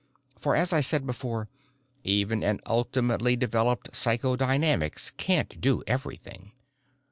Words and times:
For 0.39 0.55
as 0.55 0.73
I 0.73 0.81
said 0.81 1.05
before, 1.05 1.47
even 2.03 2.41
an 2.41 2.59
ultimately 2.65 3.35
developed 3.35 3.91
psychodynamics 3.91 5.15
can't 5.15 5.61
do 5.61 5.83
everything. 5.85 6.53